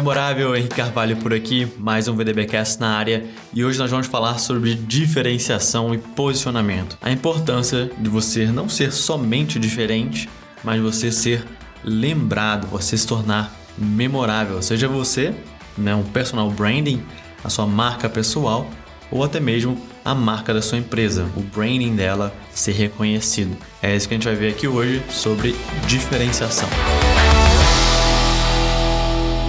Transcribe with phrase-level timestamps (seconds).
[0.00, 4.38] memorável, Henrique Carvalho por aqui, mais um VDBcast na área e hoje nós vamos falar
[4.38, 6.96] sobre diferenciação e posicionamento.
[7.02, 10.26] A importância de você não ser somente diferente,
[10.64, 11.44] mas você ser
[11.84, 15.34] lembrado, você se tornar memorável, seja você,
[15.76, 17.02] né, um personal branding,
[17.44, 18.70] a sua marca pessoal
[19.10, 23.54] ou até mesmo a marca da sua empresa, o branding dela ser reconhecido.
[23.82, 25.54] É isso que a gente vai ver aqui hoje sobre
[25.86, 26.70] diferenciação.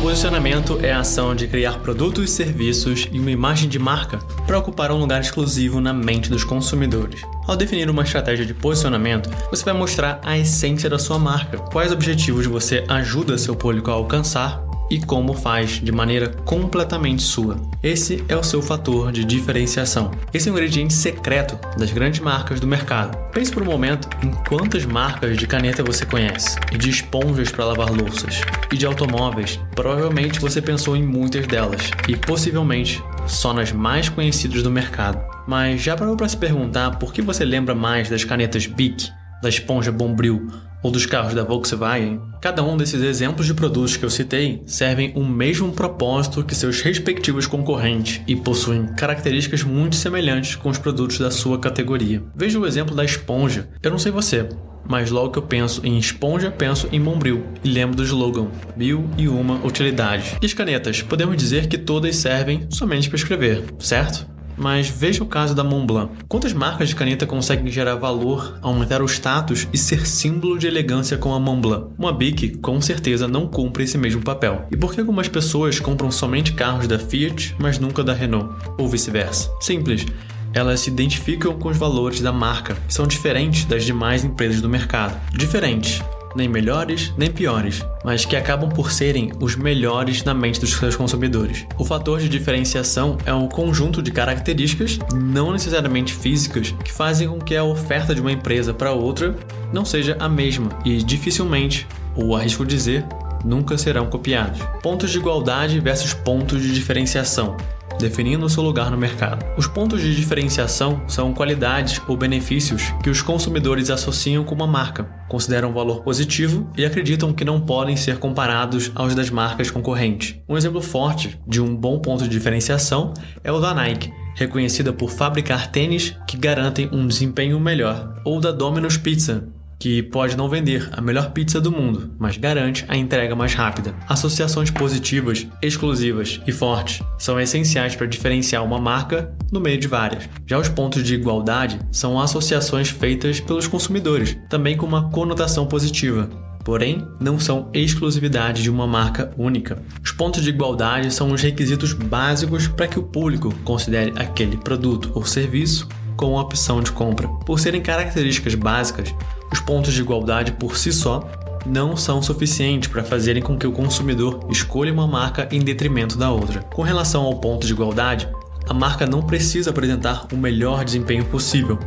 [0.02, 4.58] Posicionamento é a ação de criar produtos e serviços e uma imagem de marca para
[4.58, 7.22] ocupar um lugar exclusivo na mente dos consumidores.
[7.48, 11.92] Ao definir uma estratégia de posicionamento, você vai mostrar a essência da sua marca, quais
[11.92, 17.56] objetivos você ajuda seu público a alcançar e como faz de maneira completamente sua.
[17.82, 20.12] Esse é o seu fator de diferenciação.
[20.34, 23.18] Esse é o ingrediente secreto das grandes marcas do mercado.
[23.32, 27.64] Pense por um momento em quantas marcas de caneta você conhece, e de esponjas para
[27.64, 29.58] lavar louças, e de automóveis.
[29.74, 35.24] Provavelmente você pensou em muitas delas, e possivelmente só nas mais conhecidas do mercado.
[35.48, 39.10] Mas já parou para se perguntar por que você lembra mais das canetas Bic,
[39.42, 40.50] da esponja Bombril
[40.84, 45.12] ou dos carros da Volkswagen, cada um desses exemplos de produtos que eu citei servem
[45.16, 51.20] o mesmo propósito que seus respectivos concorrentes e possuem características muito semelhantes com os produtos
[51.20, 52.24] da sua categoria.
[52.36, 53.70] Veja o exemplo da esponja.
[53.82, 54.48] Eu não sei você,
[54.88, 59.10] mas logo que eu penso em esponja, penso em Bombril e lembro do slogan Mil
[59.18, 60.36] e uma utilidades.
[60.42, 64.31] E as canetas, podemos dizer que todas servem somente para escrever, certo?
[64.58, 66.12] Mas veja o caso da Montblanc.
[66.28, 71.18] Quantas marcas de caneta conseguem gerar valor, aumentar o status e ser símbolo de elegância
[71.18, 71.88] com a Montblanc?
[71.98, 74.68] Uma Bic com certeza não cumpre esse mesmo papel.
[74.72, 78.54] E por que algumas pessoas compram somente carros da Fiat, mas nunca da Renault?
[78.78, 79.50] Ou vice-versa?
[79.60, 80.06] Simples
[80.54, 84.70] elas se identificam com os valores da marca, que são diferentes das demais empresas do
[84.70, 85.18] mercado.
[85.32, 86.02] Diferentes,
[86.36, 90.96] nem melhores nem piores, mas que acabam por serem os melhores na mente dos seus
[90.96, 91.66] consumidores.
[91.78, 97.40] O fator de diferenciação é um conjunto de características, não necessariamente físicas, que fazem com
[97.40, 99.36] que a oferta de uma empresa para outra
[99.74, 103.06] não seja a mesma e dificilmente, ou arrisco dizer,
[103.44, 104.62] nunca serão copiados.
[104.82, 107.58] Pontos de igualdade versus pontos de diferenciação
[108.02, 109.46] definindo seu lugar no mercado.
[109.58, 115.04] Os pontos de diferenciação são qualidades ou benefícios que os consumidores associam com uma marca,
[115.30, 120.36] consideram valor positivo e acreditam que não podem ser comparados aos das marcas concorrentes.
[120.50, 123.14] Um exemplo forte de um bom ponto de diferenciação
[123.44, 128.52] é o da Nike, reconhecida por fabricar tênis que garantem um desempenho melhor, ou da
[128.52, 129.48] Domino's Pizza,
[129.82, 133.96] que pode não vender a melhor pizza do mundo, mas garante a entrega mais rápida.
[134.08, 140.30] Associações positivas, exclusivas e fortes são essenciais para diferenciar uma marca no meio de várias.
[140.46, 146.30] Já os pontos de igualdade são associações feitas pelos consumidores, também com uma conotação positiva,
[146.64, 149.82] porém não são exclusividade de uma marca única.
[150.04, 155.10] Os pontos de igualdade são os requisitos básicos para que o público considere aquele produto
[155.16, 157.28] ou serviço com a opção de compra.
[157.48, 159.12] Por serem características básicas,
[159.52, 161.28] os pontos de igualdade por si só
[161.66, 166.32] não são suficientes para fazerem com que o consumidor escolha uma marca em detrimento da
[166.32, 166.62] outra.
[166.74, 168.28] Com relação ao ponto de igualdade,
[168.68, 171.78] a marca não precisa apresentar o melhor desempenho possível,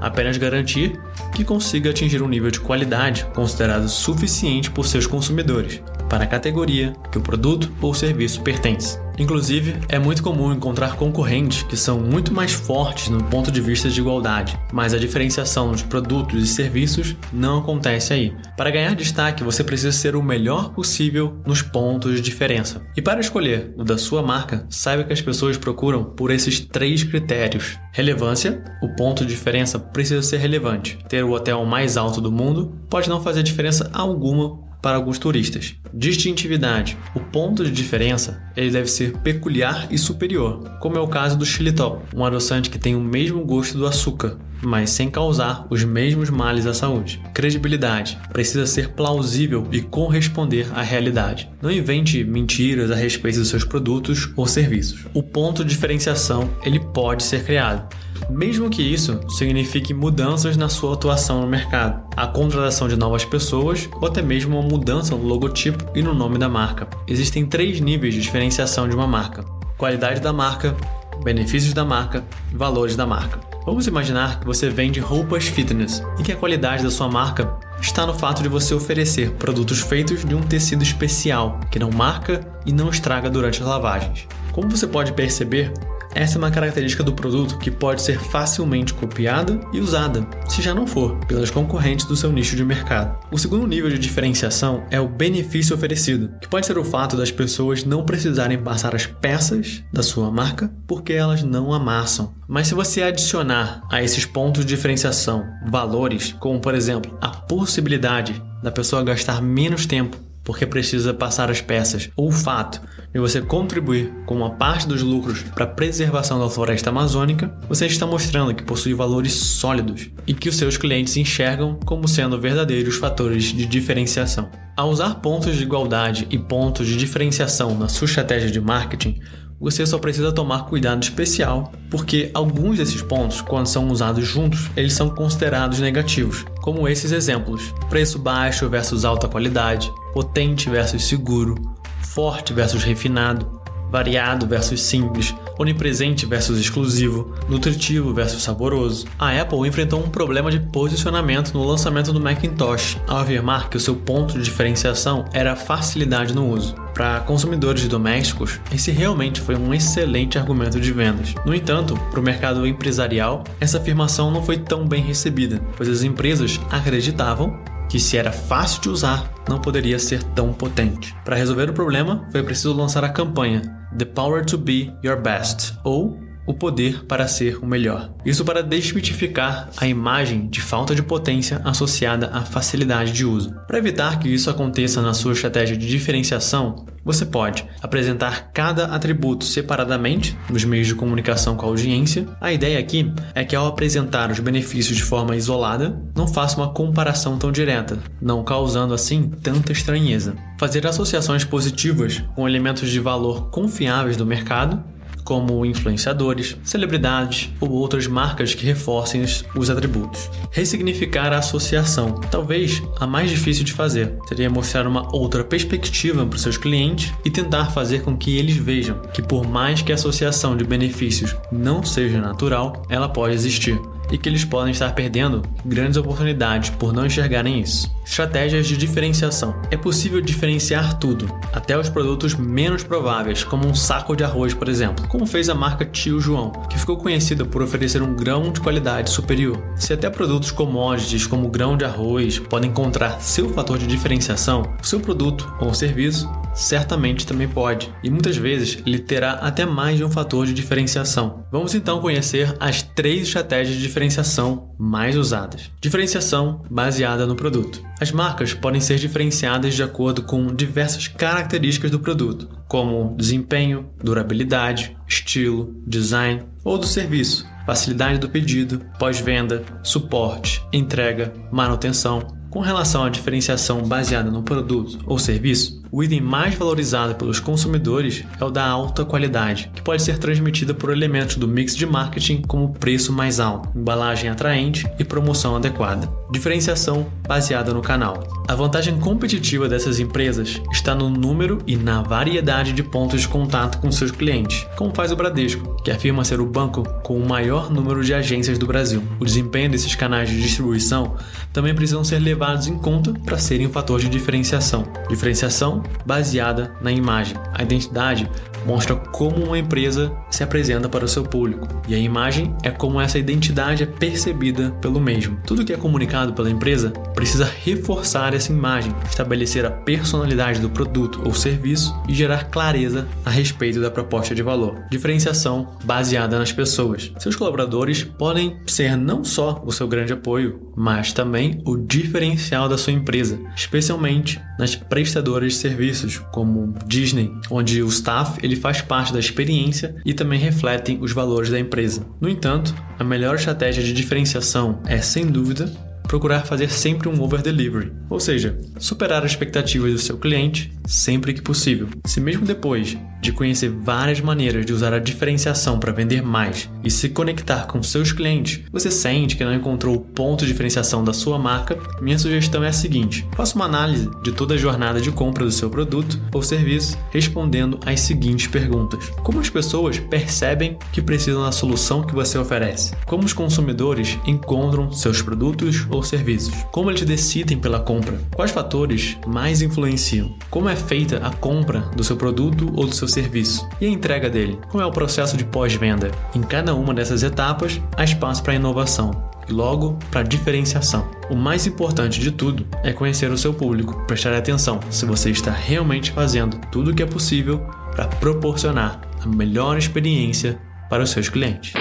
[0.00, 1.00] apenas garantir
[1.34, 5.80] que consiga atingir um nível de qualidade considerado suficiente por seus consumidores
[6.14, 8.96] para a categoria que o produto ou serviço pertence.
[9.18, 13.88] Inclusive, é muito comum encontrar concorrentes que são muito mais fortes no ponto de vista
[13.88, 18.34] de igualdade, mas a diferenciação dos produtos e serviços não acontece aí.
[18.56, 22.82] Para ganhar destaque, você precisa ser o melhor possível nos pontos de diferença.
[22.96, 27.04] E para escolher o da sua marca, saiba que as pessoas procuram por esses três
[27.04, 30.98] critérios: relevância, o ponto de diferença precisa ser relevante.
[31.08, 35.74] Ter o hotel mais alto do mundo pode não fazer diferença alguma para alguns turistas.
[35.94, 36.98] Distintividade.
[37.14, 41.46] O ponto de diferença ele deve ser peculiar e superior, como é o caso do
[41.46, 46.30] xilitol, um adoçante que tem o mesmo gosto do açúcar, mas sem causar os mesmos
[46.30, 47.22] males à saúde.
[47.32, 48.18] Credibilidade.
[48.32, 51.50] Precisa ser plausível e corresponder à realidade.
[51.60, 55.06] Não invente mentiras a respeito dos seus produtos ou serviços.
[55.12, 57.88] O ponto de diferenciação ele pode ser criado,
[58.30, 63.88] mesmo que isso signifique mudanças na sua atuação no mercado, a contratação de novas pessoas
[64.00, 66.88] ou até mesmo uma mudança no logotipo e no nome da marca.
[67.06, 69.44] Existem três níveis de diferenciação de uma marca:
[69.76, 70.74] qualidade da marca,
[71.22, 73.53] benefícios da marca valores da marca.
[73.66, 78.04] Vamos imaginar que você vende roupas fitness e que a qualidade da sua marca está
[78.04, 82.72] no fato de você oferecer produtos feitos de um tecido especial que não marca e
[82.72, 84.28] não estraga durante as lavagens.
[84.52, 85.72] Como você pode perceber,
[86.14, 90.72] Essa é uma característica do produto que pode ser facilmente copiada e usada, se já
[90.72, 93.18] não for, pelas concorrentes do seu nicho de mercado.
[93.32, 97.32] O segundo nível de diferenciação é o benefício oferecido, que pode ser o fato das
[97.32, 102.32] pessoas não precisarem passar as peças da sua marca porque elas não amassam.
[102.46, 108.40] Mas se você adicionar a esses pontos de diferenciação valores, como por exemplo a possibilidade
[108.62, 112.80] da pessoa gastar menos tempo porque precisa passar as peças, ou o fato
[113.12, 117.86] de você contribuir com uma parte dos lucros para a preservação da floresta amazônica, você
[117.86, 122.96] está mostrando que possui valores sólidos e que os seus clientes enxergam como sendo verdadeiros
[122.96, 124.50] fatores de diferenciação.
[124.76, 129.20] Ao usar pontos de igualdade e pontos de diferenciação na sua estratégia de marketing,
[129.64, 134.92] você só precisa tomar cuidado especial, porque alguns desses pontos, quando são usados juntos, eles
[134.92, 141.54] são considerados negativos, como esses exemplos: preço baixo versus alta qualidade, potente versus seguro,
[142.02, 143.58] forte versus refinado,
[143.90, 149.06] variado versus simples, onipresente versus exclusivo, nutritivo versus saboroso.
[149.18, 153.80] A Apple enfrentou um problema de posicionamento no lançamento do Macintosh, ao afirmar que o
[153.80, 156.74] seu ponto de diferenciação era a facilidade no uso.
[156.94, 161.34] Para consumidores domésticos, esse realmente foi um excelente argumento de vendas.
[161.44, 166.02] No entanto, para o mercado empresarial, essa afirmação não foi tão bem recebida, pois as
[166.04, 167.58] empresas acreditavam
[167.94, 171.14] que se era fácil de usar, não poderia ser tão potente.
[171.24, 173.62] Para resolver o problema, foi preciso lançar a campanha
[173.96, 178.12] The Power to Be Your Best, ou o poder para ser o melhor.
[178.24, 183.54] Isso para desmitificar a imagem de falta de potência associada à facilidade de uso.
[183.66, 189.44] Para evitar que isso aconteça na sua estratégia de diferenciação, você pode apresentar cada atributo
[189.44, 192.26] separadamente nos meios de comunicação com a audiência.
[192.40, 196.72] A ideia aqui é que ao apresentar os benefícios de forma isolada, não faça uma
[196.72, 200.34] comparação tão direta, não causando assim tanta estranheza.
[200.58, 204.82] Fazer associações positivas com elementos de valor confiáveis do mercado
[205.24, 209.24] como influenciadores, celebridades ou outras marcas que reforcem
[209.56, 210.30] os atributos.
[210.50, 216.36] Ressignificar a associação, talvez a mais difícil de fazer, seria mostrar uma outra perspectiva para
[216.36, 219.94] os seus clientes e tentar fazer com que eles vejam que, por mais que a
[219.94, 223.80] associação de benefícios não seja natural, ela pode existir
[224.14, 227.92] e que eles podem estar perdendo grandes oportunidades por não enxergarem isso.
[228.06, 229.60] Estratégias de diferenciação.
[229.72, 234.68] É possível diferenciar tudo, até os produtos menos prováveis, como um saco de arroz, por
[234.68, 238.60] exemplo, como fez a marca Tio João, que ficou conhecida por oferecer um grão de
[238.60, 239.60] qualidade superior.
[239.74, 245.00] Se até produtos commodities como grão de arroz podem encontrar seu fator de diferenciação, seu
[245.00, 250.10] produto ou serviço certamente também pode, e muitas vezes ele terá até mais de um
[250.10, 251.44] fator de diferenciação.
[251.50, 255.70] Vamos então conhecer as três estratégias de diferenciação mais usadas.
[255.80, 257.82] Diferenciação baseada no produto.
[258.00, 264.96] As marcas podem ser diferenciadas de acordo com diversas características do produto, como desempenho, durabilidade,
[265.06, 272.26] estilo, design ou do serviço, facilidade do pedido, pós-venda, suporte, entrega, manutenção.
[272.54, 278.24] Com relação à diferenciação baseada no produto ou serviço, o item mais valorizado pelos consumidores
[278.40, 282.42] é o da alta qualidade, que pode ser transmitida por elementos do mix de marketing
[282.42, 286.08] como preço mais alto, embalagem atraente e promoção adequada.
[286.34, 288.24] Diferenciação baseada no canal.
[288.48, 293.78] A vantagem competitiva dessas empresas está no número e na variedade de pontos de contato
[293.78, 297.70] com seus clientes, como faz o Bradesco, que afirma ser o banco com o maior
[297.70, 299.00] número de agências do Brasil.
[299.20, 301.14] O desempenho desses canais de distribuição
[301.52, 304.84] também precisam ser levados em conta para serem um fator de diferenciação.
[305.08, 307.36] Diferenciação baseada na imagem.
[307.54, 308.28] A identidade
[308.66, 313.00] mostra como uma empresa se apresenta para o seu público, e a imagem é como
[313.00, 315.38] essa identidade é percebida pelo mesmo.
[315.46, 321.22] Tudo que é comunicado pela empresa precisa reforçar essa imagem, estabelecer a personalidade do produto
[321.24, 324.84] ou serviço e gerar clareza a respeito da proposta de valor.
[324.90, 327.12] Diferenciação baseada nas pessoas.
[327.18, 332.78] Seus colaboradores podem ser não só o seu grande apoio, mas também o diferencial da
[332.78, 339.12] sua empresa, especialmente nas prestadoras de serviços, como Disney, onde o staff ele faz parte
[339.12, 342.06] da experiência e também refletem os valores da empresa.
[342.20, 345.70] No entanto, a melhor estratégia de diferenciação é, sem dúvida,
[346.14, 351.34] procurar fazer sempre um over delivery, ou seja, superar as expectativas do seu cliente sempre
[351.34, 351.88] que possível.
[352.04, 356.90] Se mesmo depois de conhecer várias maneiras de usar a diferenciação para vender mais e
[356.90, 361.14] se conectar com seus clientes, você sente que não encontrou o ponto de diferenciação da
[361.14, 365.10] sua marca, minha sugestão é a seguinte: faça uma análise de toda a jornada de
[365.10, 371.00] compra do seu produto ou serviço, respondendo as seguintes perguntas: Como as pessoas percebem que
[371.00, 372.94] precisam da solução que você oferece?
[373.06, 376.54] Como os consumidores encontram seus produtos ou serviços?
[376.70, 378.20] Como eles decidem pela compra?
[378.34, 380.36] Quais fatores mais influenciam?
[380.50, 384.28] Como é feita a compra do seu produto ou do seu serviço e a entrega
[384.28, 384.58] dele.
[384.68, 386.10] Qual é o processo de pós-venda?
[386.34, 391.08] Em cada uma dessas etapas há espaço para inovação e logo para diferenciação.
[391.30, 395.50] O mais importante de tudo é conhecer o seu público, prestar atenção se você está
[395.50, 397.58] realmente fazendo tudo o que é possível
[397.92, 400.58] para proporcionar a melhor experiência
[400.90, 401.72] para os seus clientes.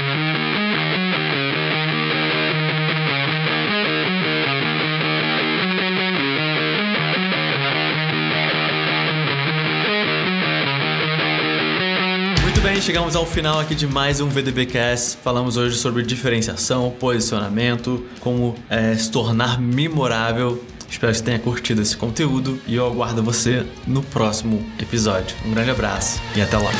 [12.83, 15.17] Chegamos ao final aqui de mais um VDBcast.
[15.23, 20.61] Falamos hoje sobre diferenciação, posicionamento, como é, se tornar memorável.
[20.89, 25.33] Espero que você tenha curtido esse conteúdo e eu aguardo você no próximo episódio.
[25.45, 26.71] Um grande abraço e até lá.